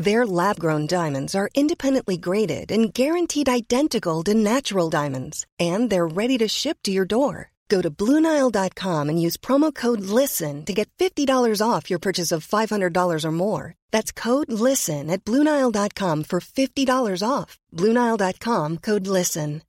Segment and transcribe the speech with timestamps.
[0.00, 6.06] Their lab grown diamonds are independently graded and guaranteed identical to natural diamonds, and they're
[6.06, 7.50] ready to ship to your door.
[7.68, 12.48] Go to BlueNile.com and use promo code LISTEN to get $50 off your purchase of
[12.48, 13.74] $500 or more.
[13.90, 17.58] That's code LISTEN at BlueNile.com for $50 off.
[17.76, 19.62] BlueNile.com code LISTEN.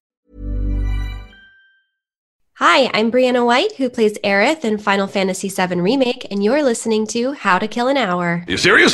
[2.55, 7.05] Hi, I'm Brianna White, who plays Aerith in Final Fantasy VII Remake, and you're listening
[7.07, 8.23] to How to Kill an Hour.
[8.23, 8.93] Are You serious?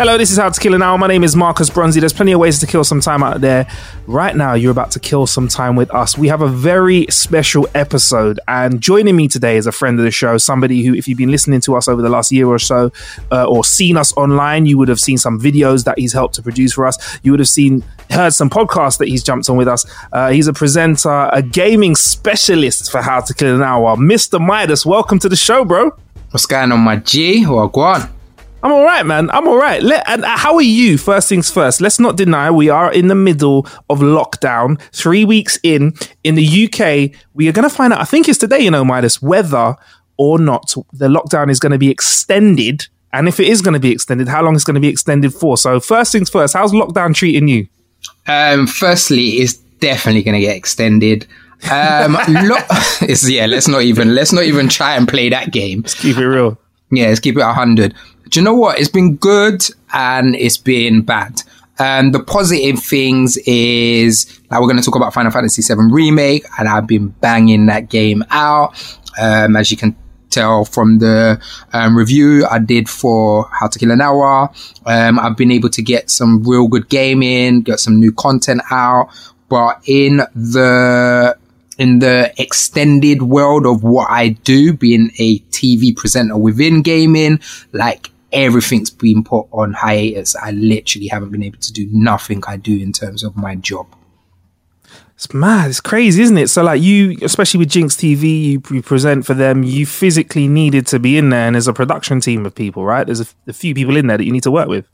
[0.00, 0.96] Hello, this is How to Kill an Hour.
[0.96, 2.00] My name is Marcus Bronzy.
[2.00, 3.66] There's plenty of ways to kill some time out there.
[4.06, 6.16] Right now, you're about to kill some time with us.
[6.16, 10.10] We have a very special episode, and joining me today is a friend of the
[10.10, 12.90] show, somebody who, if you've been listening to us over the last year or so,
[13.30, 16.42] uh, or seen us online, you would have seen some videos that he's helped to
[16.42, 17.18] produce for us.
[17.22, 19.84] You would have seen, heard some podcasts that he's jumped on with us.
[20.14, 23.96] Uh, he's a presenter, a gaming specialist for How to Kill an Hour.
[23.96, 24.40] Mr.
[24.40, 25.90] Midas, welcome to the show, bro.
[26.30, 27.44] What's going on, my G?
[27.44, 28.19] On.
[28.62, 29.30] I'm all right, man.
[29.30, 29.82] I'm all right.
[29.82, 30.98] Let, and uh, how are you?
[30.98, 31.80] First things first.
[31.80, 34.80] Let's not deny we are in the middle of lockdown.
[34.92, 35.94] Three weeks in
[36.24, 38.00] in the UK, we are going to find out.
[38.00, 39.76] I think it's today, you know, Midas, whether
[40.18, 43.80] or not the lockdown is going to be extended, and if it is going to
[43.80, 45.56] be extended, how long it's going to be extended for.
[45.56, 46.52] So, first things first.
[46.52, 47.66] How's lockdown treating you?
[48.26, 51.26] Um, firstly, it's definitely going to get extended.
[51.70, 52.56] Um, lo-
[53.22, 55.80] yeah, let's not even let's not even try and play that game.
[55.80, 56.58] Let's keep it real.
[56.90, 57.94] Yeah, let's keep it hundred.
[58.30, 58.78] Do you know what?
[58.78, 61.42] It's been good and it's been bad.
[61.80, 66.44] Um, the positive things is like we're going to talk about Final Fantasy VII remake,
[66.58, 68.74] and I've been banging that game out.
[69.20, 69.96] Um, as you can
[70.28, 71.42] tell from the
[71.72, 74.50] um, review I did for How to Kill an Hour,
[74.86, 79.08] um, I've been able to get some real good gaming, get some new content out.
[79.48, 81.36] But in the
[81.78, 87.40] in the extended world of what I do, being a TV presenter within gaming,
[87.72, 90.36] like everything's been put on hiatus.
[90.36, 93.86] I literally haven't been able to do nothing I do in terms of my job.
[95.14, 95.68] It's mad.
[95.68, 96.48] It's crazy, isn't it?
[96.48, 99.62] So, like you, especially with Jinx TV, you, you present for them.
[99.62, 103.04] You physically needed to be in there, and there's a production team of people, right?
[103.04, 104.86] There's a, a few people in there that you need to work with.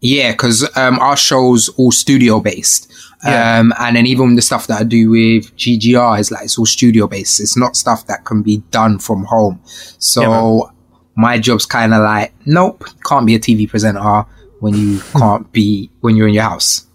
[0.00, 2.92] Yeah, because um, our show's all studio based.
[3.24, 3.58] Yeah.
[3.58, 6.66] Um, and then even the stuff that I do with GGR is like, it's all
[6.66, 7.40] studio based.
[7.40, 9.60] It's not stuff that can be done from home.
[9.64, 10.70] So Yeah.
[11.16, 14.24] My job's kind of like, nope, can't be a TV presenter
[14.60, 15.18] when you hmm.
[15.18, 16.86] can't be, when you're in your house.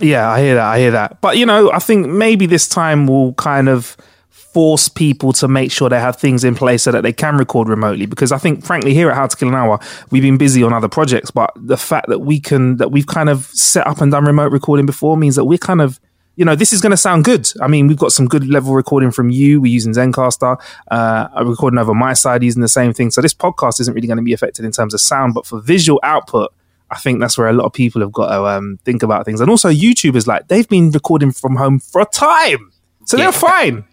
[0.00, 0.66] Yeah, I hear that.
[0.66, 1.20] I hear that.
[1.20, 3.96] But you know, I think maybe this time will kind of
[4.30, 7.68] force people to make sure they have things in place so that they can record
[7.68, 8.06] remotely.
[8.06, 9.78] Because I think, frankly, here at How to Kill an Hour,
[10.10, 13.28] we've been busy on other projects, but the fact that we can that we've kind
[13.28, 16.00] of set up and done remote recording before means that we're kind of
[16.36, 17.48] you know, this is going to sound good.
[17.60, 19.60] I mean, we've got some good level recording from you.
[19.60, 20.60] We're using Zencastr.
[20.90, 23.10] Uh, I'm recording over my side using the same thing.
[23.10, 25.60] So this podcast isn't really going to be affected in terms of sound, but for
[25.60, 26.52] visual output,
[26.90, 29.40] I think that's where a lot of people have got to um, think about things.
[29.40, 32.70] And also, YouTubers like they've been recording from home for a time,
[33.06, 33.24] so Yeah.
[33.24, 33.84] they're fine.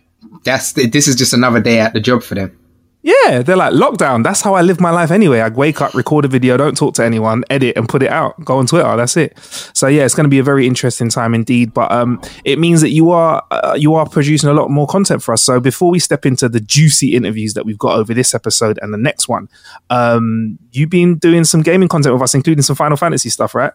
[0.43, 2.58] That's, this is just another day at the job for them.
[3.01, 4.23] Yeah, they're like lockdown.
[4.23, 5.39] That's how I live my life anyway.
[5.39, 8.43] I wake up, record a video, don't talk to anyone, edit and put it out.
[8.43, 8.93] Go on Twitter.
[8.97, 9.37] That's it.
[9.73, 11.73] So yeah, it's going to be a very interesting time indeed.
[11.73, 15.23] But um, it means that you are uh, you are producing a lot more content
[15.23, 15.41] for us.
[15.41, 18.93] So before we step into the juicy interviews that we've got over this episode and
[18.93, 19.47] the next one,
[19.89, 23.71] um, you've been doing some gaming content with us, including some Final Fantasy stuff, right?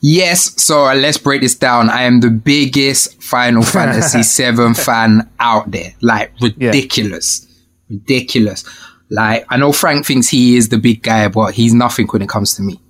[0.00, 1.90] Yes, so uh, let's break this down.
[1.90, 5.94] I am the biggest Final Fantasy VII fan out there.
[6.00, 7.46] Like ridiculous,
[7.90, 8.64] ridiculous.
[9.10, 12.28] Like I know Frank thinks he is the big guy, but he's nothing when it
[12.28, 12.80] comes to me.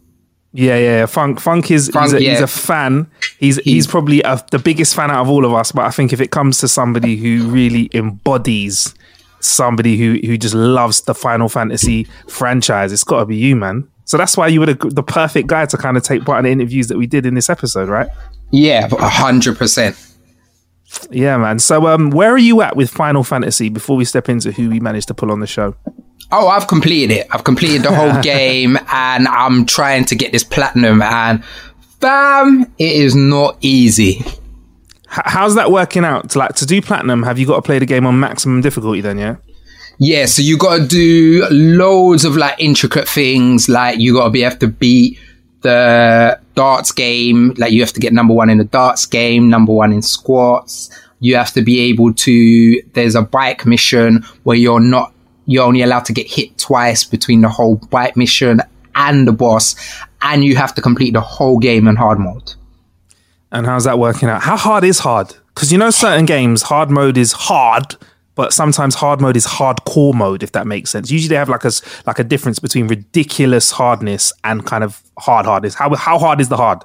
[0.52, 0.98] Yeah, yeah.
[0.98, 1.06] yeah.
[1.06, 3.10] Funk, Funk is Funk, he's, a, he's a fan.
[3.38, 5.72] He's he's probably a, the biggest fan out of all of us.
[5.72, 8.94] But I think if it comes to somebody who really embodies
[9.40, 13.88] somebody who who just loves the Final Fantasy franchise, it's got to be you, man.
[14.04, 16.44] So that's why you were the, the perfect guy to kind of take part in
[16.44, 18.08] the interviews that we did in this episode, right?
[18.50, 19.96] Yeah, a hundred percent.
[21.10, 21.58] Yeah, man.
[21.58, 24.80] So um, where are you at with Final Fantasy before we step into who we
[24.80, 25.74] managed to pull on the show?
[26.32, 27.26] Oh, I've completed it.
[27.30, 31.02] I've completed the whole game, and I'm trying to get this platinum.
[31.02, 31.42] And
[32.00, 34.18] bam, it is not easy.
[34.20, 36.30] H- how's that working out?
[36.30, 39.00] To like to do platinum, have you got to play the game on maximum difficulty
[39.00, 39.18] then?
[39.18, 39.36] Yeah.
[40.02, 43.68] Yeah, so you got to do loads of like intricate things.
[43.68, 45.18] Like you got to be have to beat
[45.62, 47.54] the darts game.
[47.56, 50.90] Like you have to get number one in the darts game, number one in squats.
[51.20, 52.82] You have to be able to.
[52.94, 55.12] There's a bike mission where you're not.
[55.46, 58.60] You're only allowed to get hit twice between the whole bike mission
[58.94, 59.74] and the boss,
[60.22, 62.54] and you have to complete the whole game in hard mode.
[63.52, 64.42] And how's that working out?
[64.42, 65.34] How hard is hard?
[65.54, 67.96] Because you know, certain games, hard mode is hard,
[68.34, 71.10] but sometimes hard mode is hardcore mode, if that makes sense.
[71.10, 71.72] Usually they have like a
[72.06, 75.74] like a difference between ridiculous hardness and kind of hard hardness.
[75.74, 76.82] How how hard is the hard?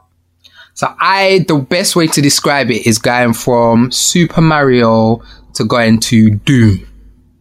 [0.76, 5.24] So I, the best way to describe it is going from Super Mario
[5.54, 6.86] to going to Doom.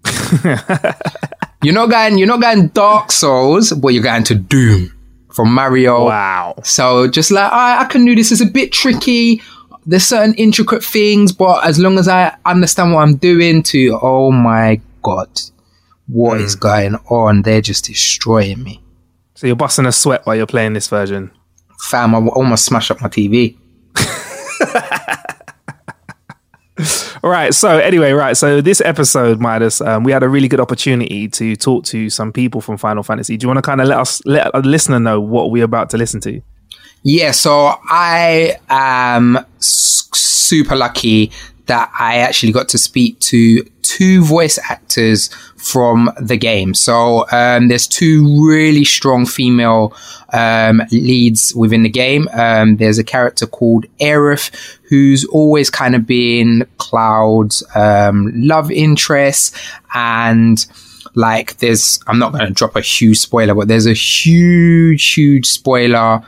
[1.65, 4.93] you're not going, you're not going Dark Souls, but you're going to Doom
[5.33, 6.05] from Mario.
[6.05, 6.55] Wow.
[6.63, 8.31] So just like I, I can do this.
[8.31, 9.43] It's a bit tricky.
[9.85, 14.31] There's certain intricate things, but as long as I understand what I'm doing, to oh
[14.31, 15.29] my god,
[16.07, 16.61] what is mm.
[16.61, 17.43] going on?
[17.43, 18.84] They're just destroying me.
[19.45, 21.31] So you're busting a sweat while you're playing this version.
[21.79, 23.59] Fam, I almost smash up my TV.
[27.23, 27.53] All right.
[27.53, 28.39] So anyway, right.
[28.39, 32.33] So this episode, Midas, um, we had a really good opportunity to talk to some
[32.33, 33.37] people from Final Fantasy.
[33.37, 35.91] Do you want to kind of let us let a listener know what we're about
[35.91, 36.41] to listen to?
[37.03, 41.33] Yeah, so I am s- super lucky
[41.67, 45.29] that I actually got to speak to two voice actors
[45.65, 46.75] from the game.
[46.75, 49.97] So um, there's two really strong female
[50.33, 52.29] um, leads within the game.
[52.33, 54.51] Um, there's a character called Aerith,
[54.89, 59.57] who's always kind of been Cloud's um, love interest
[59.95, 60.67] and
[61.17, 65.47] like there's i'm not going to drop a huge spoiler but there's a huge huge
[65.47, 66.21] spoiler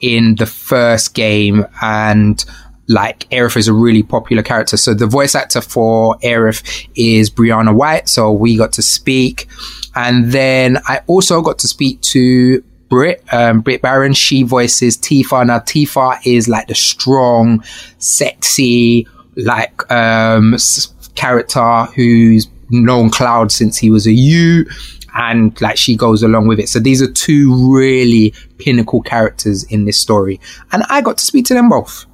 [0.00, 2.44] in the first game and
[2.88, 4.76] like Aerith is a really popular character.
[4.76, 8.08] So the voice actor for Aerith is Brianna White.
[8.08, 9.48] So we got to speak.
[9.94, 14.12] And then I also got to speak to Britt, um, Britt Baron.
[14.12, 15.46] She voices Tifa.
[15.46, 17.64] Now Tifa is like the strong,
[17.98, 24.66] sexy, like, um, s- character who's known Cloud since he was a you
[25.14, 26.68] and like she goes along with it.
[26.68, 30.40] So these are two really pinnacle characters in this story,
[30.72, 32.06] and I got to speak to them both.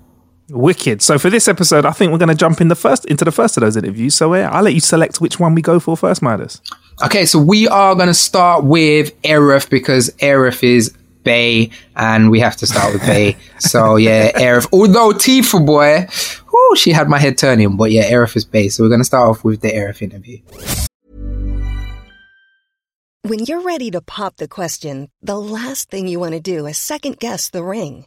[0.51, 1.03] Wicked.
[1.03, 3.33] So for this episode, I think we're going to jump in the first into the
[3.33, 4.15] first of those interviews.
[4.15, 6.61] So yeah, I'll let you select which one we go for first, Midas.
[7.05, 10.95] Okay, so we are going to start with Aerith because Aerith is
[11.25, 13.37] bae, and we have to start with bae.
[13.59, 14.69] so yeah, Aerith.
[14.73, 16.07] Although Tifa boy,
[16.53, 18.69] oh, she had my head turning, but yeah, Aerith is bae.
[18.69, 20.39] So we're going to start off with the Aerith interview.
[23.23, 26.79] When you're ready to pop the question, the last thing you want to do is
[26.79, 28.07] second guess the ring.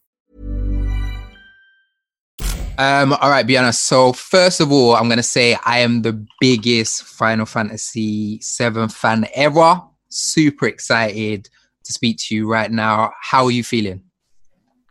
[2.77, 3.75] Um, all right, Brianna.
[3.75, 9.27] So first of all, I'm gonna say I am the biggest Final Fantasy VII fan
[9.35, 9.81] ever.
[10.09, 11.49] Super excited
[11.83, 13.11] to speak to you right now.
[13.21, 14.03] How are you feeling?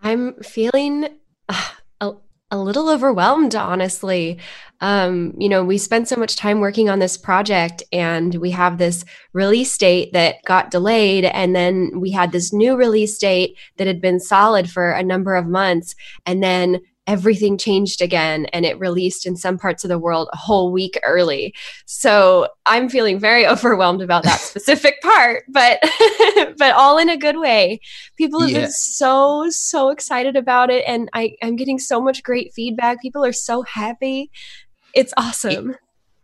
[0.03, 1.09] I'm feeling
[1.49, 1.69] uh,
[2.01, 2.13] a,
[2.51, 4.39] a little overwhelmed, honestly.
[4.81, 8.79] Um, you know, we spent so much time working on this project and we have
[8.79, 11.27] this release date that got delayed.
[11.27, 15.35] And then we had this new release date that had been solid for a number
[15.35, 15.95] of months.
[16.25, 20.37] And then everything changed again and it released in some parts of the world a
[20.37, 21.53] whole week early.
[21.85, 25.81] So I'm feeling very overwhelmed about that specific part, but
[26.57, 27.81] but all in a good way.
[28.17, 28.61] People have yeah.
[28.61, 30.85] been so, so excited about it.
[30.87, 33.03] And I, I'm getting so much great feedback.
[33.03, 34.31] People are so happy.
[34.95, 35.71] It's awesome.
[35.71, 35.77] It,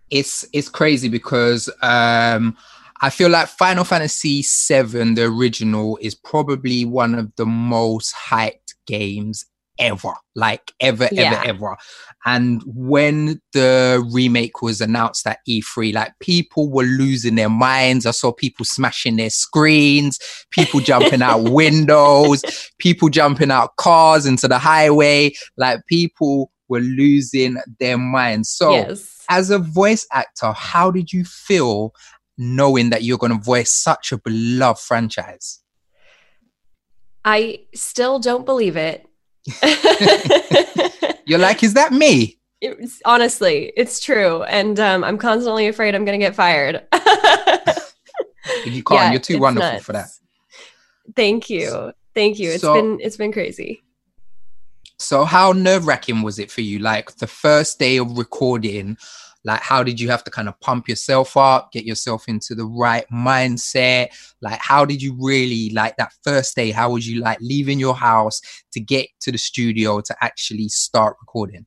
[0.08, 2.56] it's it's crazy because um
[3.02, 8.74] I feel like Final Fantasy VII, the original, is probably one of the most hyped
[8.86, 9.44] games
[9.78, 11.42] ever, like ever, yeah.
[11.44, 11.76] ever, ever.
[12.24, 18.06] And when the remake was announced at E3, like people were losing their minds.
[18.06, 20.18] I saw people smashing their screens,
[20.50, 22.42] people jumping out windows,
[22.78, 25.32] people jumping out cars into the highway.
[25.56, 28.50] Like people were losing their minds.
[28.50, 29.24] So, yes.
[29.28, 31.94] as a voice actor, how did you feel
[32.38, 35.60] knowing that you're going to voice such a beloved franchise?
[37.24, 39.08] I still don't believe it.
[41.26, 42.38] you're like, is that me?
[42.60, 44.42] It's, honestly, it's true.
[44.44, 46.82] And um, I'm constantly afraid I'm going to get fired.
[48.64, 48.90] you can't.
[48.90, 49.84] Yeah, you're too wonderful nuts.
[49.84, 50.08] for that.
[51.14, 51.92] Thank you.
[52.14, 52.50] Thank you.
[52.50, 53.82] It's so, been it's been crazy.
[54.98, 56.78] So how nerve wracking was it for you?
[56.78, 58.96] Like the first day of recording,
[59.46, 62.66] like how did you have to kind of pump yourself up, get yourself into the
[62.66, 64.08] right mindset?
[64.42, 66.72] Like how did you really like that first day?
[66.72, 68.40] How was you like leaving your house
[68.72, 71.64] to get to the studio to actually start recording?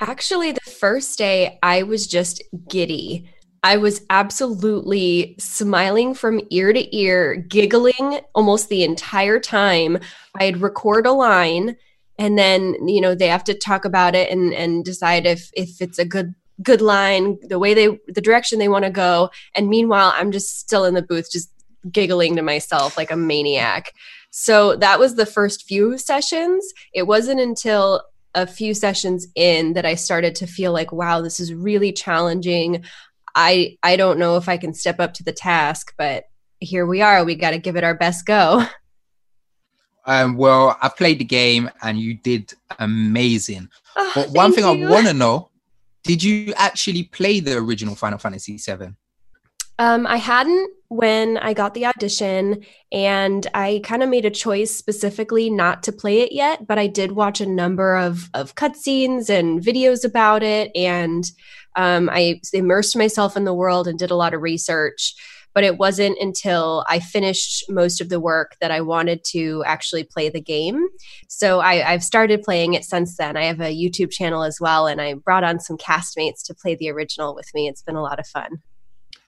[0.00, 3.30] Actually, the first day I was just giddy.
[3.62, 9.98] I was absolutely smiling from ear to ear, giggling almost the entire time.
[10.34, 11.76] I'd record a line
[12.18, 15.80] and then you know they have to talk about it and and decide if if
[15.80, 19.30] it's a good good line the way they the direction they want to go.
[19.54, 21.50] And meanwhile i'm just still in the booth just
[21.90, 23.92] giggling to myself like a maniac.
[24.30, 26.72] So that was the first few sessions.
[26.94, 28.02] It wasn't until
[28.34, 32.84] a few sessions in that i started to feel like wow this is really challenging.
[33.34, 36.24] I i don't know if i can step up to the task but
[36.62, 37.24] here we are.
[37.24, 38.64] We got to give it our best go.
[40.04, 43.68] Um, well, I played the game and you did amazing.
[43.96, 44.88] Oh, but one thing you.
[44.88, 45.50] I want to know
[46.04, 48.94] did you actually play the original Final Fantasy VII?
[49.78, 54.70] Um, I hadn't when I got the audition, and I kind of made a choice
[54.70, 56.66] specifically not to play it yet.
[56.66, 61.24] But I did watch a number of of cutscenes and videos about it, and
[61.74, 65.14] um, I immersed myself in the world and did a lot of research
[65.54, 70.04] but it wasn't until I finished most of the work that I wanted to actually
[70.04, 70.88] play the game.
[71.28, 73.36] So I, have started playing it since then.
[73.36, 76.74] I have a YouTube channel as well, and I brought on some castmates to play
[76.74, 77.68] the original with me.
[77.68, 78.62] It's been a lot of fun.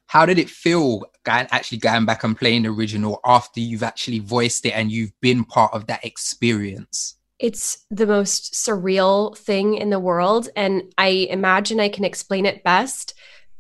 [0.06, 4.64] How did it feel actually going back and playing the original after you've actually voiced
[4.66, 7.16] it and you've been part of that experience?
[7.40, 10.48] It's the most surreal thing in the world.
[10.54, 13.14] And I imagine I can explain it best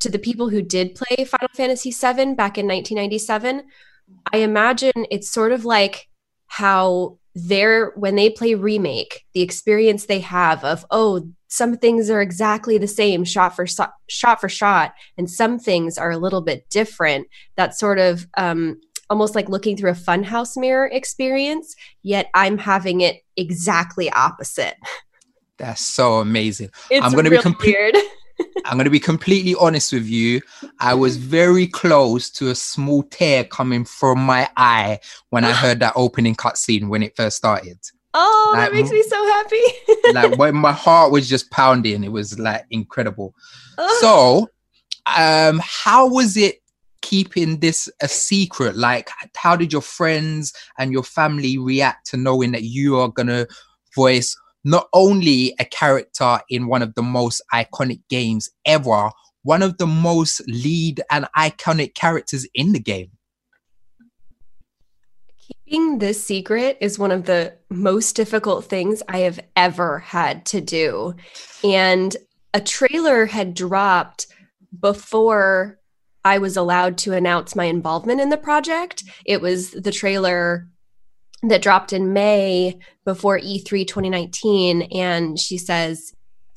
[0.04, 3.64] to the people who did play Final Fantasy VII back in 1997,
[4.32, 6.08] I imagine it's sort of like
[6.46, 12.20] how they're when they play remake, the experience they have of oh, some things are
[12.20, 16.68] exactly the same shot for shot for shot, and some things are a little bit
[16.68, 17.26] different.
[17.56, 21.74] That sort of um, almost like looking through a funhouse mirror experience.
[22.02, 24.76] Yet I'm having it exactly opposite.
[25.56, 26.70] That's so amazing.
[26.90, 28.02] It's I'm going to really be completely.
[28.64, 30.40] I'm going to be completely honest with you.
[30.80, 35.80] I was very close to a small tear coming from my eye when I heard
[35.80, 37.78] that opening cutscene when it first started.
[38.14, 39.62] Oh, like, that makes me so happy.
[40.12, 43.34] like when my heart was just pounding, it was like incredible.
[43.98, 44.48] So,
[45.16, 46.62] um, how was it
[47.02, 48.76] keeping this a secret?
[48.76, 53.46] Like, how did your friends and your family react to knowing that you are gonna
[53.94, 59.10] voice not only a character in one of the most iconic games ever,
[59.42, 63.10] one of the most lead and iconic characters in the game.
[65.66, 70.60] Keeping this secret is one of the most difficult things I have ever had to
[70.60, 71.14] do.
[71.62, 72.16] And
[72.54, 74.26] a trailer had dropped
[74.80, 75.78] before
[76.24, 79.04] I was allowed to announce my involvement in the project.
[79.26, 80.68] It was the trailer
[81.48, 86.12] that dropped in May before E3 2019, and she says,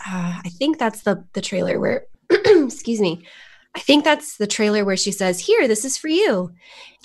[0.05, 3.25] uh, "I think that's the the trailer where, excuse me,
[3.75, 6.51] I think that's the trailer where she says, "Here, this is for you,"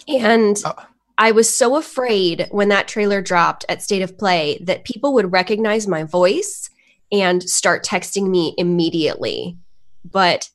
[0.08, 0.74] and." Oh.
[1.18, 5.30] I was so afraid when that trailer dropped at State of Play that people would
[5.30, 6.70] recognize my voice
[7.12, 9.56] and start texting me immediately.
[10.04, 10.48] But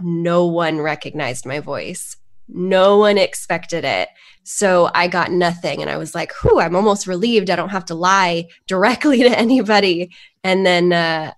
[0.00, 2.16] no one recognized my voice.
[2.48, 4.08] No one expected it.
[4.44, 5.80] So I got nothing.
[5.80, 7.50] And I was like, whew, I'm almost relieved.
[7.50, 10.10] I don't have to lie directly to anybody.
[10.44, 11.32] And then uh,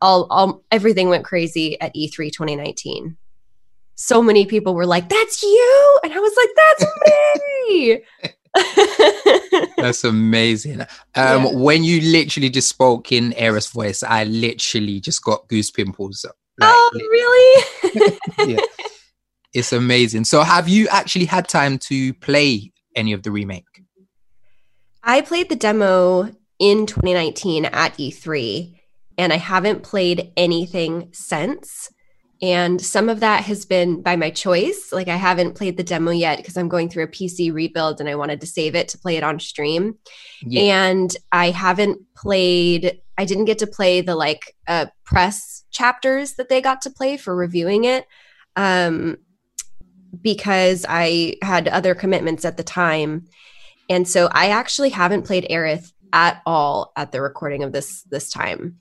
[0.00, 3.16] all, all everything went crazy at E3 2019.
[3.94, 6.00] So many people were like, that's you.
[6.04, 6.86] And I was like, that's
[7.68, 8.02] me.
[9.76, 10.80] That's amazing.
[10.80, 11.52] Um, yeah.
[11.52, 16.24] When you literally just spoke in Aerith's voice, I literally just got goose pimples.
[16.24, 16.34] Like,
[16.72, 18.18] oh, really?
[18.54, 18.60] yeah.
[19.58, 20.22] It's amazing.
[20.22, 23.82] So, have you actually had time to play any of the remake?
[25.02, 28.78] I played the demo in 2019 at E3,
[29.18, 31.90] and I haven't played anything since.
[32.40, 34.92] And some of that has been by my choice.
[34.92, 38.08] Like, I haven't played the demo yet because I'm going through a PC rebuild and
[38.08, 39.98] I wanted to save it to play it on stream.
[40.40, 40.88] Yeah.
[40.88, 46.48] And I haven't played, I didn't get to play the like uh, press chapters that
[46.48, 48.06] they got to play for reviewing it.
[48.54, 49.16] Um,
[50.20, 53.26] because I had other commitments at the time.
[53.88, 58.30] And so I actually haven't played Aerith at all at the recording of this this
[58.30, 58.78] time.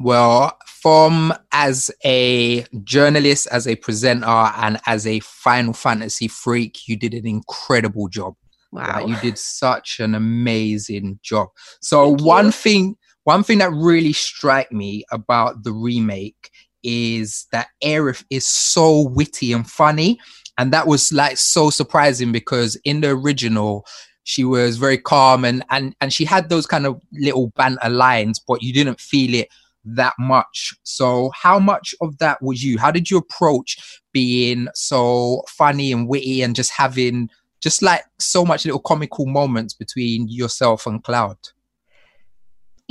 [0.00, 6.96] Well, from as a journalist, as a presenter, and as a Final Fantasy freak, you
[6.96, 8.34] did an incredible job.
[8.72, 9.06] Wow.
[9.06, 11.48] you did such an amazing job.
[11.80, 16.50] So one thing one thing that really struck me about the remake
[16.84, 20.20] is that Aerith is so witty and funny.
[20.58, 23.86] And that was like so surprising because in the original,
[24.22, 28.38] she was very calm and and and she had those kind of little banter lines,
[28.38, 29.48] but you didn't feel it
[29.84, 30.74] that much.
[30.82, 32.78] So how much of that was you?
[32.78, 37.28] How did you approach being so funny and witty and just having
[37.60, 41.36] just like so much little comical moments between yourself and Cloud?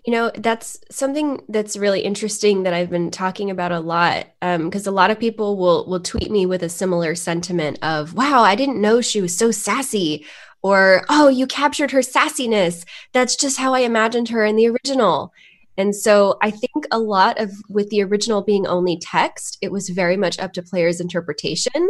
[0.06, 4.28] You know, that's something that's really interesting that I've been talking about a lot.
[4.42, 8.14] Because um, a lot of people will will tweet me with a similar sentiment of,
[8.14, 10.26] "Wow, I didn't know she was so sassy,"
[10.62, 12.86] or "Oh, you captured her sassiness.
[13.14, 15.32] That's just how I imagined her in the original."
[15.78, 19.90] And so I think a lot of with the original being only text, it was
[19.90, 21.90] very much up to players' interpretation.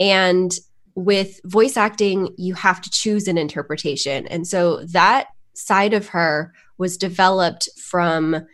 [0.00, 0.52] And
[0.94, 4.26] with voice acting, you have to choose an interpretation.
[4.26, 8.46] And so that side of her was developed from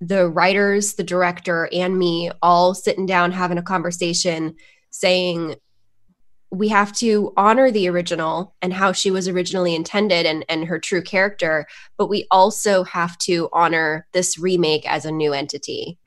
[0.00, 4.54] the writers, the director, and me all sitting down having a conversation
[4.90, 5.56] saying,
[6.50, 10.78] we have to honor the original and how she was originally intended and, and her
[10.78, 11.66] true character,
[11.98, 15.98] but we also have to honor this remake as a new entity.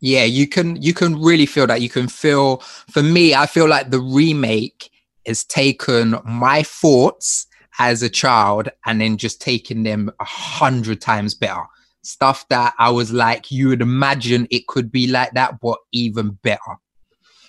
[0.00, 1.80] Yeah, you can you can really feel that.
[1.80, 2.58] You can feel
[2.90, 4.90] for me, I feel like the remake
[5.26, 7.46] has taken my thoughts
[7.78, 11.64] as a child and then just taking them a hundred times better.
[12.02, 16.30] Stuff that I was like, you would imagine it could be like that, but even
[16.42, 16.78] better.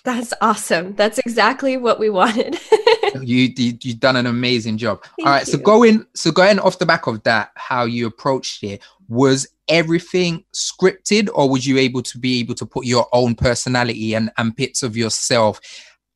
[0.04, 0.94] That's awesome.
[0.94, 2.58] That's exactly what we wanted.
[3.20, 5.02] you, you you've done an amazing job.
[5.02, 5.52] Thank All right, you.
[5.52, 10.44] so going so going off the back of that, how you approached it was everything
[10.54, 14.56] scripted, or was you able to be able to put your own personality and and
[14.56, 15.60] bits of yourself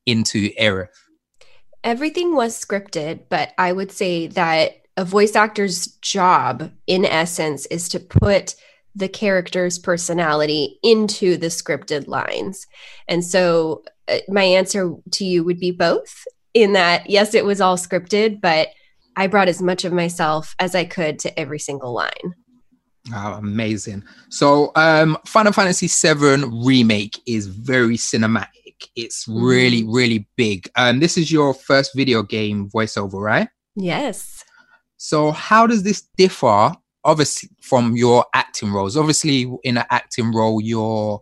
[0.05, 0.89] into Aerith?
[1.83, 7.89] Everything was scripted, but I would say that a voice actor's job, in essence, is
[7.89, 8.55] to put
[8.95, 12.67] the character's personality into the scripted lines.
[13.07, 17.59] And so, uh, my answer to you would be both in that, yes, it was
[17.59, 18.67] all scripted, but
[19.15, 22.35] I brought as much of myself as I could to every single line.
[23.13, 24.03] Oh, amazing.
[24.29, 28.62] So, um, Final Fantasy VII Remake is very cinematic.
[28.95, 29.93] It's really, mm.
[29.93, 30.69] really big.
[30.75, 33.47] Um, this is your first video game voiceover, right?
[33.75, 34.43] Yes.
[34.97, 36.71] So, how does this differ,
[37.03, 38.95] obviously, from your acting roles?
[38.95, 41.21] Obviously, in an acting role, you're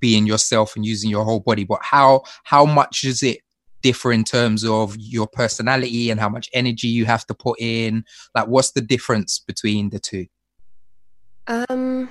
[0.00, 1.64] being yourself and using your whole body.
[1.64, 3.40] But how how much does it
[3.82, 8.04] differ in terms of your personality and how much energy you have to put in?
[8.34, 10.26] Like, what's the difference between the two?
[11.46, 12.08] Um,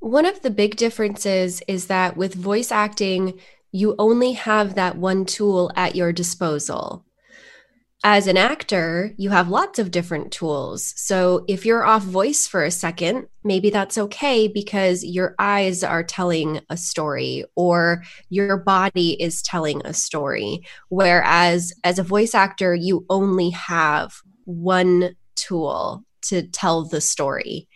[0.00, 3.38] one of the big differences is that with voice acting,
[3.72, 7.04] you only have that one tool at your disposal.
[8.02, 10.94] As an actor, you have lots of different tools.
[10.96, 16.02] So if you're off voice for a second, maybe that's okay because your eyes are
[16.02, 20.62] telling a story or your body is telling a story.
[20.88, 27.68] Whereas as a voice actor, you only have one tool to tell the story.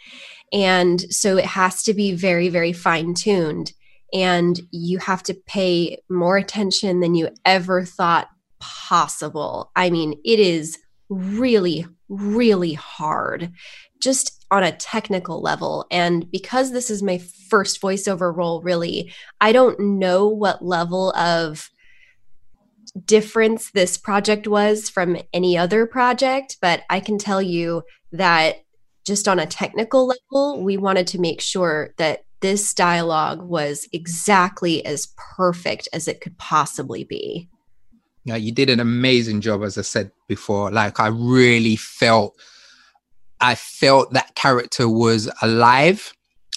[0.54, 3.74] And so it has to be very, very fine tuned
[4.14, 8.28] and you have to pay more attention than you ever thought
[8.60, 9.72] possible.
[9.74, 10.78] I mean, it is
[11.10, 13.52] really, really hard
[14.00, 15.86] just on a technical level.
[15.90, 17.18] And because this is my
[17.50, 21.70] first voiceover role, really, I don't know what level of
[23.04, 28.58] difference this project was from any other project, but I can tell you that
[29.04, 34.84] just on a technical level, we wanted to make sure that this dialogue was exactly
[34.84, 37.48] as perfect as it could possibly be.
[38.24, 40.70] Yeah, you did an amazing job, as I said before.
[40.70, 42.38] Like, I really felt,
[43.40, 46.12] I felt that character was alive,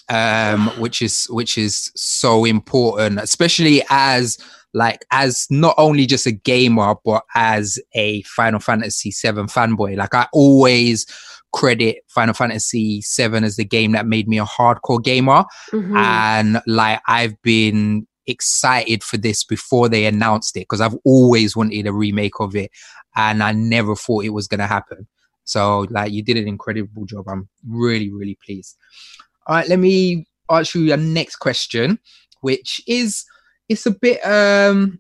[0.10, 4.38] um, which is which is so important, especially as
[4.74, 9.98] like as not only just a gamer but as a Final Fantasy VII fanboy.
[9.98, 11.06] Like, I always
[11.54, 15.98] credit Final Fantasy VII as the game that made me a hardcore gamer, Mhm.
[15.98, 21.88] and like I've been excited for this before they announced it because I've always wanted
[21.88, 22.70] a remake of it
[23.16, 25.08] and I never thought it was going to happen.
[25.46, 27.26] So like you did an incredible job.
[27.30, 28.76] I'm really really pleased.
[29.48, 32.00] All right, let me ask you your next question
[32.42, 33.26] which is
[33.70, 35.00] it's a bit um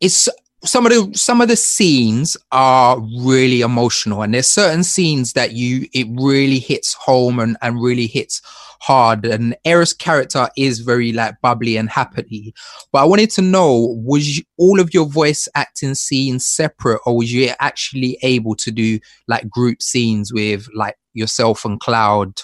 [0.00, 0.28] it's
[0.64, 5.52] some of the some of the scenes are really emotional and there's certain scenes that
[5.52, 8.40] you it really hits home and, and really hits
[8.80, 12.52] hard and Aerith's character is very like bubbly and happy
[12.92, 17.16] but I wanted to know was you, all of your voice acting scenes separate or
[17.16, 18.98] was you actually able to do
[19.28, 22.42] like group scenes with like yourself and Cloud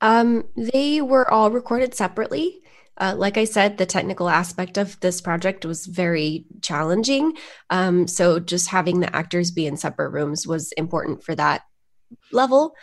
[0.00, 2.63] Um, they were all recorded separately.
[2.96, 7.36] Uh, like I said, the technical aspect of this project was very challenging.
[7.70, 11.62] Um, so just having the actors be in separate rooms was important for that
[12.32, 12.74] level.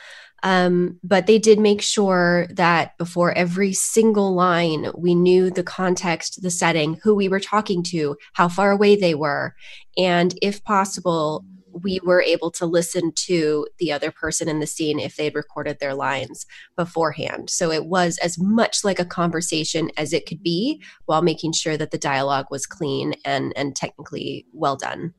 [0.43, 6.41] Um, but they did make sure that before every single line, we knew the context,
[6.41, 9.53] the setting, who we were talking to, how far away they were.
[9.97, 14.99] And if possible, we were able to listen to the other person in the scene
[14.99, 17.49] if they'd recorded their lines beforehand.
[17.49, 21.77] So it was as much like a conversation as it could be while making sure
[21.77, 25.13] that the dialogue was clean and, and technically well done.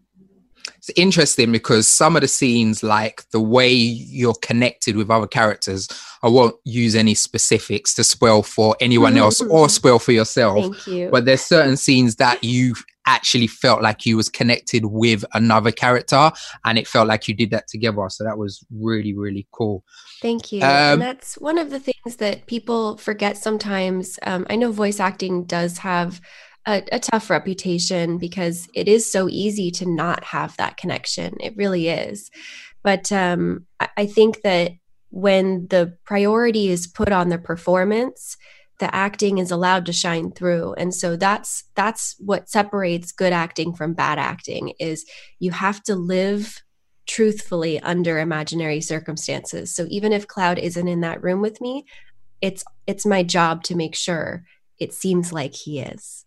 [0.77, 5.88] It's interesting because some of the scenes like the way you're connected with other characters
[6.22, 10.87] i won't use any specifics to spoil for anyone else or spoil for yourself Thank
[10.87, 11.09] you.
[11.11, 16.31] but there's certain scenes that you actually felt like you was connected with another character
[16.64, 19.85] and it felt like you did that together so that was really really cool
[20.22, 20.61] Thank you.
[20.61, 24.20] Um, and that's one of the things that people forget sometimes.
[24.22, 26.20] Um, I know voice acting does have
[26.66, 31.37] a, a tough reputation because it is so easy to not have that connection.
[31.40, 32.31] It really is.
[32.83, 34.72] But um, I, I think that
[35.11, 38.37] when the priority is put on the performance,
[38.79, 43.72] the acting is allowed to shine through and so that's that's what separates good acting
[43.72, 45.05] from bad acting is
[45.38, 46.61] you have to live
[47.07, 49.75] truthfully under imaginary circumstances.
[49.75, 51.85] So even if Cloud isn't in that room with me,
[52.40, 54.44] it's it's my job to make sure
[54.79, 56.25] it seems like he is.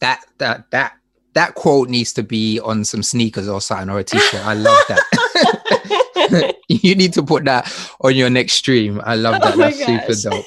[0.00, 0.94] That that that
[1.34, 4.44] that quote needs to be on some sneakers or something or a t-shirt.
[4.44, 6.56] I love that.
[6.68, 9.00] You need to put that on your next stream.
[9.04, 9.54] I love that.
[9.54, 10.44] Oh my that's super dope.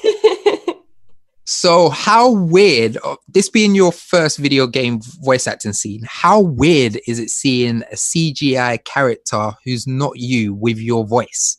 [1.48, 6.98] So, how weird, uh, this being your first video game voice acting scene, how weird
[7.06, 11.58] is it seeing a CGI character who's not you with your voice?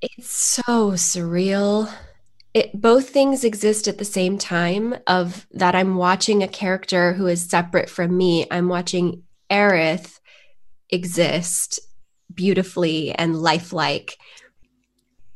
[0.00, 1.92] It's so surreal.
[2.54, 7.26] It both things exist at the same time of that I'm watching a character who
[7.26, 8.46] is separate from me.
[8.50, 10.18] I'm watching Aerith
[10.90, 11.80] exist
[12.34, 14.18] beautifully and lifelike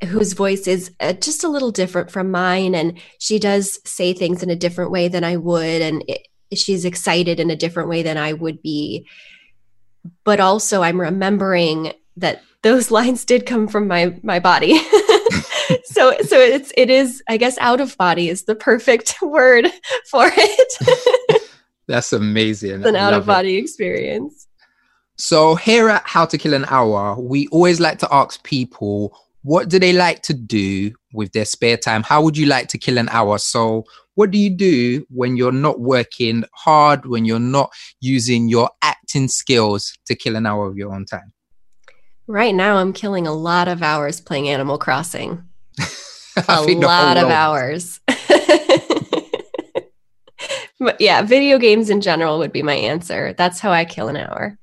[0.04, 2.74] whose voice is uh, just a little different from mine.
[2.74, 5.82] And she does say things in a different way than I would.
[5.82, 9.06] And it, she's excited in a different way than I would be.
[10.24, 14.78] But also I'm remembering that those lines did come from my my body
[15.84, 19.66] so so it's it is I guess out of body is the perfect word
[20.10, 21.42] for it
[21.88, 22.80] That's amazing.
[22.80, 24.46] it's an out of body experience
[25.18, 29.68] So, here at How to Kill an Hour, we always like to ask people what
[29.70, 32.02] do they like to do with their spare time?
[32.02, 33.38] How would you like to kill an hour?
[33.38, 33.84] So,
[34.16, 39.28] what do you do when you're not working hard, when you're not using your acting
[39.28, 41.32] skills to kill an hour of your own time?
[42.28, 45.44] right now I'm killing a lot of hours playing Animal Crossing
[46.48, 48.00] a lot of hours.
[50.78, 53.34] but yeah, video games in general would be my answer.
[53.36, 54.58] That's how I kill an hour.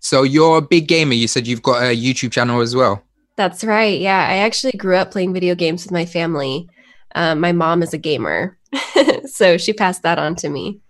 [0.00, 1.14] So, you're a big gamer.
[1.14, 3.04] You said you've got a YouTube channel as well.
[3.36, 4.00] That's right.
[4.00, 6.68] Yeah, I actually grew up playing video games with my family.
[7.14, 8.58] Um, my mom is a gamer,
[9.26, 10.80] so she passed that on to me.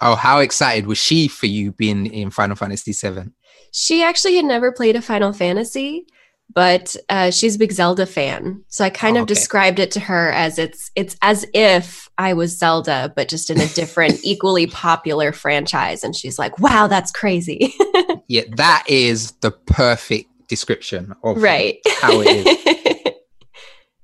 [0.00, 3.30] Oh, how excited was she for you being in Final Fantasy VII?
[3.72, 6.06] She actually had never played a Final Fantasy,
[6.54, 8.64] but uh, she's a big Zelda fan.
[8.68, 9.34] So I kind Oh, of okay.
[9.34, 13.60] described it to her as it's it's as if I was Zelda, but just in
[13.60, 16.02] a different, equally popular franchise.
[16.02, 17.74] And she's like, "Wow, that's crazy!"
[18.30, 21.78] Yeah, that is the perfect description of right?
[22.00, 23.14] how it is.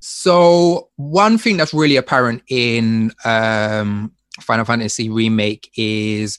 [0.00, 6.38] So one thing that's really apparent in um, Final Fantasy Remake is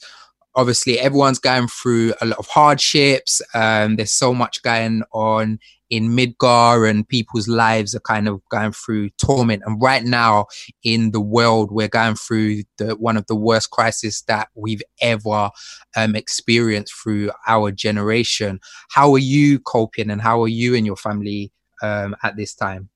[0.56, 3.42] obviously everyone's going through a lot of hardships.
[3.54, 8.72] Um, there's so much going on in Midgar, and people's lives are kind of going
[8.72, 9.62] through torment.
[9.66, 10.46] And right now
[10.82, 15.50] in the world, we're going through the one of the worst crises that we've ever
[15.96, 18.58] um, experienced through our generation.
[18.90, 22.88] How are you coping, and how are you and your family um, at this time?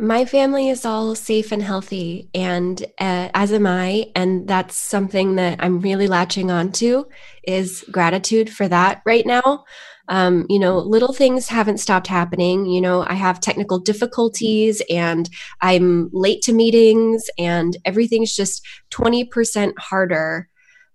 [0.00, 4.06] My family is all safe and healthy, and uh, as am I.
[4.16, 7.06] And that's something that I'm really latching on to
[7.44, 9.66] is gratitude for that right now.
[10.08, 12.64] Um, you know, little things haven't stopped happening.
[12.64, 15.28] You know, I have technical difficulties and
[15.60, 20.48] I'm late to meetings, and everything's just 20% harder.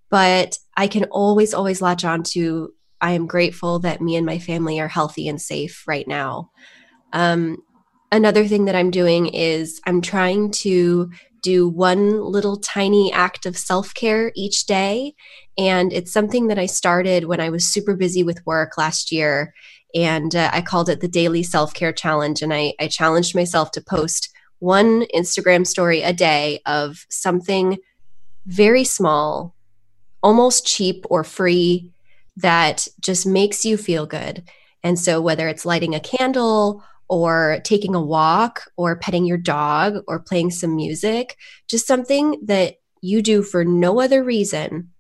[0.10, 4.40] But I can always, always latch on to I am grateful that me and my
[4.40, 6.50] family are healthy and safe right now.
[7.14, 7.58] Um,
[8.16, 13.58] another thing that I'm doing is I'm trying to do one little tiny act of
[13.58, 15.14] self care each day.
[15.58, 19.54] And it's something that I started when I was super busy with work last year.
[19.94, 22.42] And uh, I called it the Daily Self Care Challenge.
[22.42, 27.78] And I, I challenged myself to post one Instagram story a day of something
[28.48, 29.54] very small,
[30.24, 31.92] almost cheap or free
[32.38, 34.44] that just makes you feel good.
[34.84, 39.98] And so, whether it's lighting a candle or taking a walk or petting your dog
[40.08, 41.38] or playing some music,
[41.68, 44.92] just something that you do for no other reason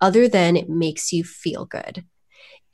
[0.00, 2.04] other than it makes you feel good.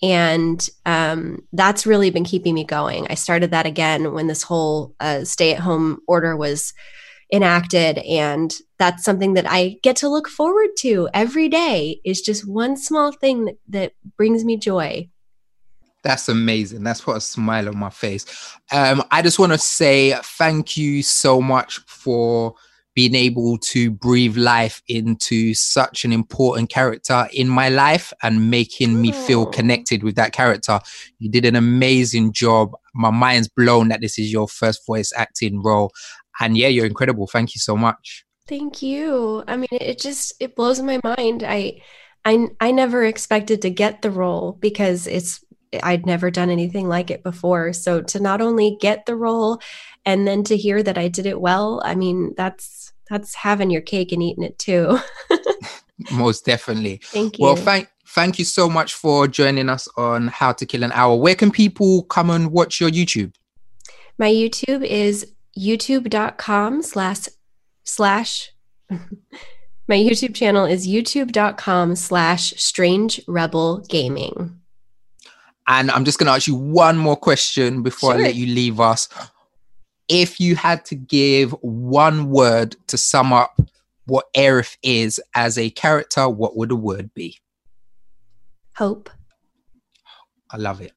[0.02, 3.06] And um, that's really been keeping me going.
[3.10, 6.72] I started that again when this whole uh, stay at home order was
[7.32, 7.98] enacted.
[7.98, 12.76] And that's something that I get to look forward to every day, is just one
[12.76, 15.10] small thing that, that brings me joy.
[16.04, 16.84] That's amazing.
[16.84, 18.24] That's what a smile on my face.
[18.72, 22.54] Um, I just want to say thank you so much for
[22.98, 29.00] being able to breathe life into such an important character in my life and making
[29.00, 30.80] me feel connected with that character.
[31.20, 32.72] You did an amazing job.
[32.94, 35.92] My mind's blown that this is your first voice acting role.
[36.40, 37.28] And yeah, you're incredible.
[37.28, 38.24] Thank you so much.
[38.48, 39.44] Thank you.
[39.46, 41.44] I mean, it just it blows my mind.
[41.46, 41.80] I
[42.24, 45.44] I I never expected to get the role because it's
[45.82, 47.72] I'd never done anything like it before.
[47.72, 49.60] So to not only get the role
[50.04, 53.80] and then to hear that I did it well, I mean, that's that's having your
[53.80, 54.98] cake and eating it too.
[56.12, 57.00] Most definitely.
[57.04, 57.44] Thank you.
[57.44, 61.16] Well, thank thank you so much for joining us on How to Kill an Hour.
[61.16, 63.34] Where can people come and watch your YouTube?
[64.18, 67.28] My YouTube is youtube.com slash
[67.84, 68.52] slash
[68.90, 74.60] my YouTube channel is youtube.com slash strange rebel gaming.
[75.68, 78.80] And I'm just going to ask you one more question before I let you leave
[78.80, 79.08] us.
[80.08, 83.60] If you had to give one word to sum up
[84.06, 87.38] what Aerith is as a character, what would the word be?
[88.76, 89.10] Hope.
[90.50, 90.92] I love it.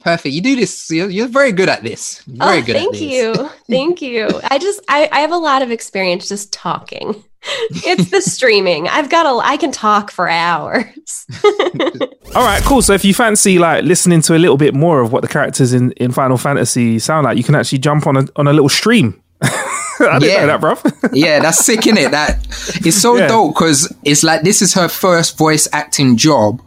[0.00, 0.34] Perfect.
[0.34, 0.90] You do this.
[0.90, 2.22] You're, you're very good at this.
[2.26, 3.00] You're very oh, good thank at this.
[3.00, 3.50] you.
[3.70, 4.28] Thank you.
[4.44, 7.22] I just I, I have a lot of experience just talking.
[7.70, 8.88] It's the streaming.
[8.88, 11.26] I've got a I can talk for hours.
[12.36, 12.82] All right, cool.
[12.82, 15.72] So if you fancy like listening to a little bit more of what the characters
[15.72, 18.68] in, in Final Fantasy sound like, you can actually jump on a on a little
[18.68, 19.20] stream.
[19.42, 20.44] I didn't Yeah.
[20.44, 21.10] know that, bruv.
[21.14, 22.10] yeah, that's sick, innit?
[22.10, 22.46] That
[22.86, 23.28] it's so Yeah.
[23.28, 26.60] dope because it's like this is her first voice acting job.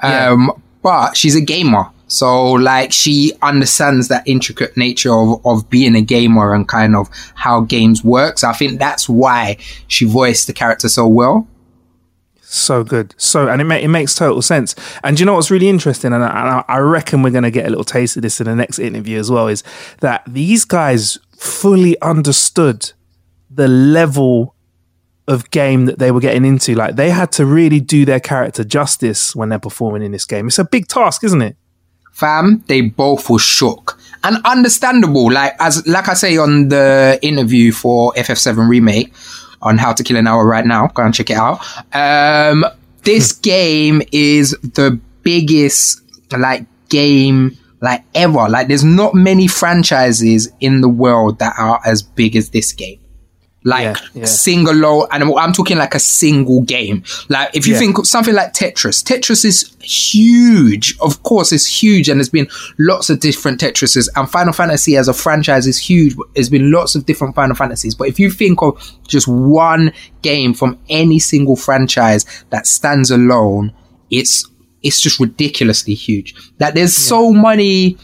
[0.00, 1.86] Um, but she's a gamer.
[2.06, 7.08] So like she understands that intricate nature of, of being a gamer and kind of
[7.34, 8.38] how games work.
[8.38, 9.56] So I think that's why
[9.88, 11.48] she voiced the character so well.
[12.48, 13.14] So good.
[13.18, 14.74] So, and it, ma- it makes total sense.
[15.02, 16.12] And you know what's really interesting?
[16.12, 18.40] And I, and I- I reckon we're going to get a little taste of this
[18.40, 19.64] in the next interview as well is
[20.00, 22.92] that these guys fully understood
[23.50, 24.54] the level
[25.28, 26.74] of game that they were getting into.
[26.76, 30.46] Like they had to really do their character justice when they're performing in this game.
[30.46, 31.56] It's a big task, isn't it?
[32.12, 35.30] fam, they both were shook and understandable.
[35.30, 39.12] Like as like I say on the interview for FF7 remake
[39.62, 41.60] on How to Kill an Hour right now, go and check it out.
[41.94, 42.64] Um,
[43.02, 46.02] this game is the biggest
[46.36, 48.48] like game like ever.
[48.48, 53.00] Like there's not many franchises in the world that are as big as this game.
[53.66, 54.24] Like Yeah, yeah.
[54.26, 57.02] single low and I'm talking like a single game.
[57.28, 57.80] Like if you Yeah.
[57.80, 60.96] think of something like Tetris, Tetris is huge.
[61.00, 62.48] Of course, it's huge, and there's been
[62.78, 64.08] lots of different Tetrises.
[64.14, 66.14] And Final Fantasy as a franchise is huge.
[66.34, 67.94] There's been lots of different Final Fantasies.
[67.94, 68.72] But if you think of
[69.08, 73.72] just one game from any single franchise that stands alone,
[74.10, 74.46] it's
[74.82, 76.34] it's just ridiculously huge.
[76.58, 77.98] That there's so many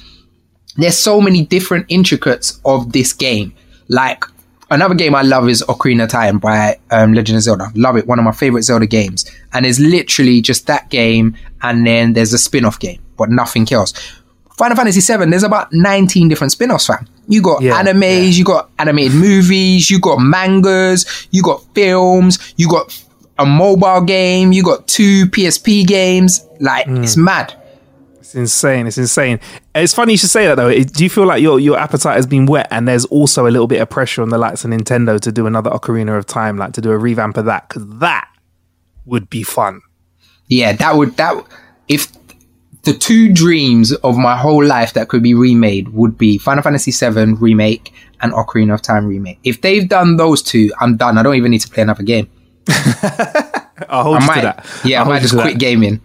[0.77, 3.53] there's so many different intricates of this game.
[3.89, 4.25] Like
[4.73, 7.69] another game I love is Ocarina of Time by um, Legend of Zelda.
[7.75, 9.31] Love it, one of my favorite Zelda games.
[9.53, 13.93] And it's literally just that game, and then there's a spin-off game, but nothing else.
[14.57, 17.07] Final Fantasy VII, there's about 19 different spin-offs, fam.
[17.29, 22.69] You got Yeah, animes, you got animated movies, you got mangas, you got films, you
[22.69, 23.03] got
[23.39, 26.47] a mobile game, you got two PSP games.
[26.61, 27.55] Like, it's mad.
[28.33, 28.87] It's insane.
[28.87, 29.41] It's insane.
[29.75, 30.73] It's funny you should say that though.
[30.73, 33.67] Do you feel like your your appetite has been wet, and there's also a little
[33.67, 36.73] bit of pressure on the likes of Nintendo to do another Ocarina of Time, like
[36.73, 38.29] to do a revamp of that, because that
[39.05, 39.83] would be fun.
[40.49, 41.35] yeah, that would that
[41.89, 42.11] if
[42.85, 46.91] the two dreams of my whole life that could be remade would be Final Fantasy
[46.91, 47.93] VII remake
[48.23, 49.39] and Ocarina of Time remake.
[49.45, 51.19] If they've done those two, I'm done.
[51.19, 52.31] I don't even need to play another game.
[53.89, 54.67] I'll hold I you might, to that.
[54.85, 55.43] yeah, I might just to that.
[55.43, 56.01] quit gaming.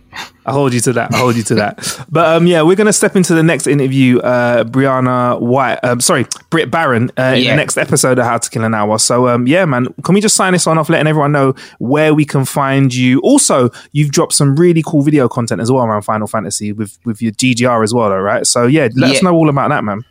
[0.46, 1.14] I hold you to that.
[1.14, 2.06] I hold you to that.
[2.10, 4.20] But um, yeah, we're gonna step into the next interview.
[4.20, 8.50] Uh, Brianna White, um, sorry, Britt Baron, uh, in the next episode of How to
[8.50, 8.98] Kill an Hour.
[8.98, 12.14] So um, yeah, man, can we just sign this one off, letting everyone know where
[12.14, 13.20] we can find you?
[13.20, 17.22] Also, you've dropped some really cool video content as well around Final Fantasy with with
[17.22, 18.48] your GGR as well, all right?
[18.48, 20.04] So yeah, let us know all about that, man.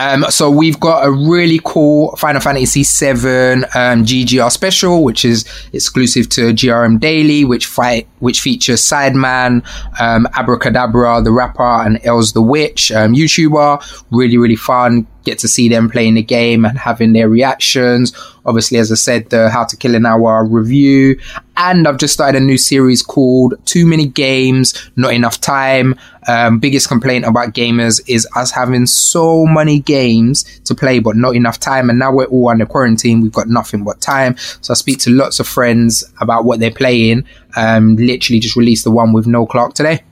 [0.00, 5.44] Um, so we've got a really cool Final Fantasy VII um, GGR special, which is
[5.74, 9.62] exclusive to GRM Daily, which fight which features Sidemen,
[10.00, 14.04] um, Abracadabra, the rapper, and Elz the Witch, um, YouTuber.
[14.10, 15.06] Really, really fun.
[15.24, 18.12] Get to see them playing the game and having their reactions.
[18.44, 21.20] Obviously, as I said, the How to Kill an Hour review,
[21.56, 25.94] and I've just started a new series called Too Many Games, Not Enough Time.
[26.26, 31.36] Um, biggest complaint about gamers is us having so many games to play, but not
[31.36, 31.90] enough time.
[31.90, 33.20] And now we're all under quarantine.
[33.20, 34.36] We've got nothing but time.
[34.38, 37.24] So I speak to lots of friends about what they're playing.
[37.56, 40.02] Um, literally just released the one with No Clock today.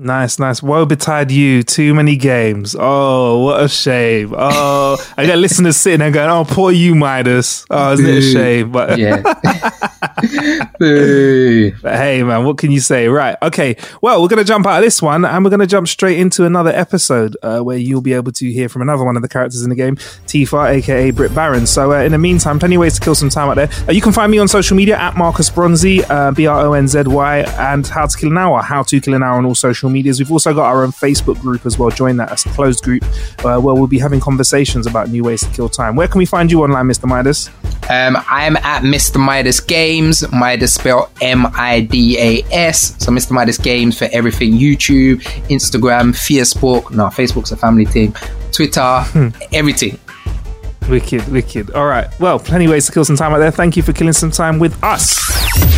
[0.00, 0.62] Nice, nice.
[0.62, 1.64] Woe betide you.
[1.64, 2.76] Too many games.
[2.78, 4.32] Oh, what a shame.
[4.36, 7.66] Oh, I got listeners sitting there going, "Oh, poor you, Midas.
[7.68, 9.22] Oh, isn't it a shame?" But Yeah.
[11.82, 13.08] But hey, man, what can you say?
[13.08, 13.36] Right.
[13.42, 13.76] Okay.
[14.00, 16.18] Well, we're going to jump out of this one and we're going to jump straight
[16.18, 19.28] into another episode uh, where you'll be able to hear from another one of the
[19.28, 21.66] characters in the game, Tifa, aka Britt Baron.
[21.66, 23.70] So, uh, in the meantime, plenty of ways to kill some time out there.
[23.88, 26.72] Uh, you can find me on social media at Marcus Bronzy, uh, B R O
[26.72, 29.46] N Z Y, and How to Kill an Hour, How to Kill an Hour on
[29.46, 30.18] all social medias.
[30.18, 31.90] We've also got our own Facebook group as well.
[31.90, 33.04] Join that as a closed group
[33.44, 35.96] uh, where we'll be having conversations about new ways to kill time.
[35.96, 37.06] Where can we find you online, Mr.
[37.06, 37.48] Midas?
[37.90, 39.18] Um, I'm at Mr.
[39.18, 40.30] Midas Games.
[40.32, 43.02] Midas spelled M I D A S.
[43.02, 43.32] So Mr.
[43.32, 46.90] Midas Games for everything YouTube, Instagram, Facebook.
[46.90, 48.14] No, Facebook's a family thing.
[48.52, 49.04] Twitter,
[49.52, 49.98] everything.
[50.88, 51.70] Wicked, wicked.
[51.72, 52.08] All right.
[52.18, 53.50] Well, plenty ways to kill some time out there.
[53.50, 55.77] Thank you for killing some time with us.